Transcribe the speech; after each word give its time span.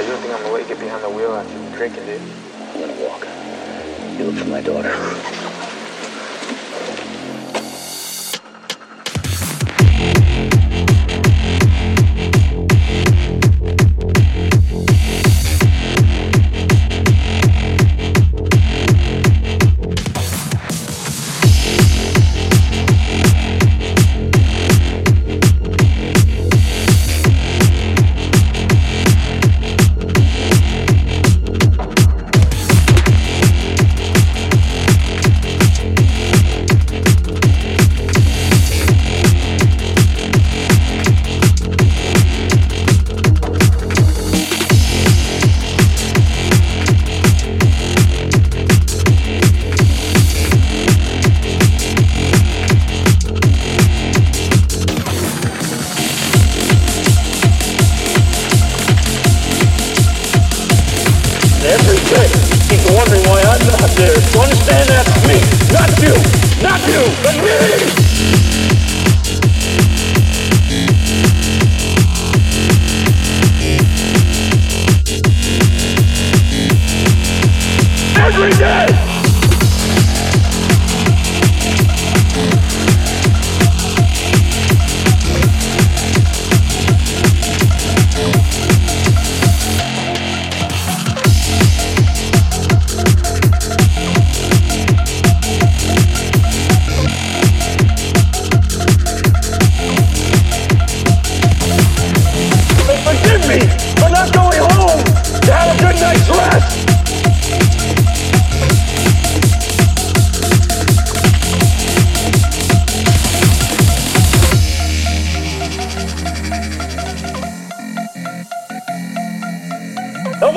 You 0.00 0.08
don't 0.08 0.20
think 0.20 0.34
I'm 0.34 0.42
gonna 0.42 0.52
let 0.52 0.62
you 0.62 0.68
get 0.68 0.78
behind 0.78 1.02
the 1.02 1.08
wheel 1.08 1.32
after 1.32 1.76
drinking, 1.76 2.04
dude? 2.04 2.20
I'm 2.20 2.80
gonna 2.80 2.92
walk. 3.02 3.24
You 4.18 4.26
look 4.26 4.36
for 4.36 4.50
my 4.50 4.60
daughter. 4.60 5.52
Day, 62.06 62.28
he's 62.70 62.86
wondering 62.94 63.22
why 63.26 63.42
I'm 63.42 63.66
not 63.66 63.90
there. 63.96 64.14
To 64.14 64.38
understand 64.38 64.88
that's 64.88 65.26
me, 65.26 65.40
not 65.72 65.90
you, 65.98 66.14
not 66.62 66.80
you, 66.86 67.02
but 67.22 67.34
me. 67.42 68.06
Every 78.16 78.52
day. 78.52 78.95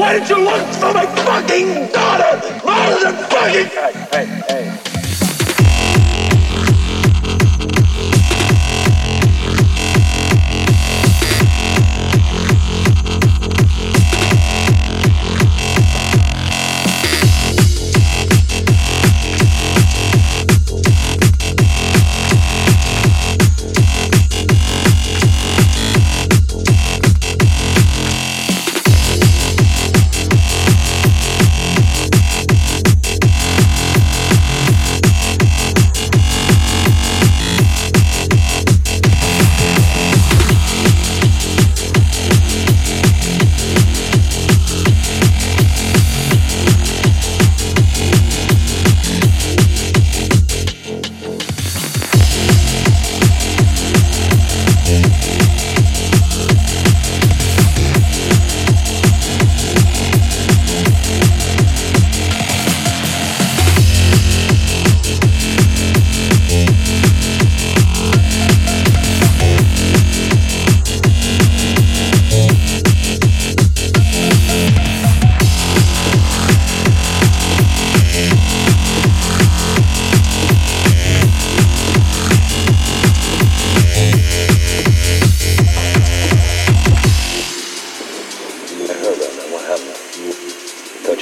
Why 0.10 0.18
did 0.18 0.28
you 0.28 0.44
look 0.44 0.66
for 0.74 0.92
my 0.92 1.06
fucking 1.06 1.92
daughter? 1.92 2.42
More 2.66 3.00
than 3.00 3.16
fucking. 3.30 3.68
Hey, 4.12 4.26
hey, 4.26 4.42
hey. 4.48 4.89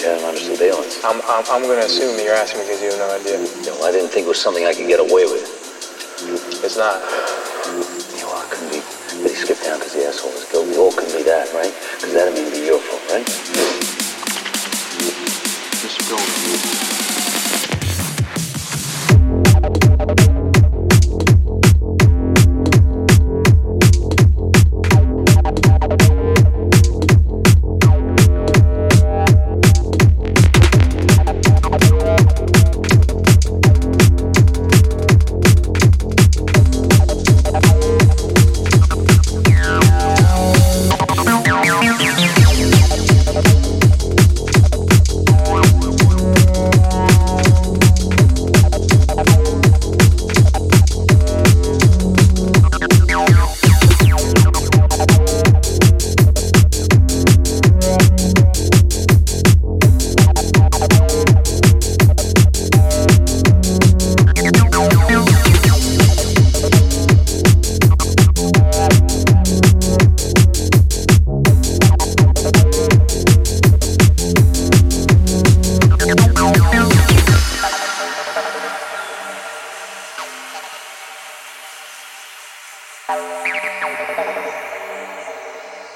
Thought 0.07 0.21
you 0.21 0.23
had 0.23 0.23
him 0.23 0.29
under 0.29 0.39
surveillance. 0.39 1.03
I'm, 1.03 1.19
I'm, 1.27 1.43
I'm 1.51 1.61
gonna 1.67 1.83
assume 1.83 2.15
that 2.15 2.23
you're 2.23 2.33
asking 2.33 2.61
me 2.61 2.67
because 2.67 2.81
you 2.81 2.91
have 2.91 2.99
no 2.99 3.11
idea. 3.11 3.43
Know, 3.67 3.83
I 3.83 3.91
didn't 3.91 4.09
think 4.09 4.25
it 4.25 4.29
was 4.29 4.39
something 4.39 4.63
I 4.63 4.73
could 4.73 4.87
get 4.87 5.01
away 5.01 5.25
with. 5.25 5.43
It's 6.63 6.77
not. 6.77 7.03
You 8.15 8.23
know, 8.23 8.31
it 8.39 8.47
couldn't 8.47 8.71
be 8.71 8.79
that 8.79 9.29
he 9.29 9.35
skipped 9.35 9.63
town 9.65 9.79
because 9.79 9.93
the 9.93 10.07
asshole 10.07 10.31
was 10.31 10.47
guilty. 10.47 10.79
Or 10.79 10.87
it 10.87 10.95
couldn't 10.95 11.17
be 11.17 11.23
that, 11.23 11.51
right? 11.51 11.75
Because 11.99 12.13
that'd 12.13 12.33
mean 12.33 12.51
be 12.51 12.65
your 12.65 12.79
fault, 12.79 13.03
right? 13.11 13.66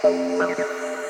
Williams. 0.03 1.00